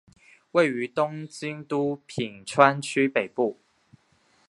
[0.53, 3.59] 位于东京都品川区北部。